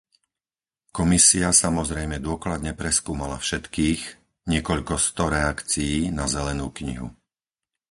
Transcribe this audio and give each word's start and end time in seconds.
Komisia 0.97 1.49
samozrejme 1.63 2.17
dôkladne 2.27 2.71
preskúmala 2.81 3.37
všetkých, 3.45 4.01
niekoľko 4.51 4.93
sto 5.07 5.25
reakcií, 5.37 5.95
na 6.19 6.25
zelenú 6.35 6.67
knihu. 6.79 7.07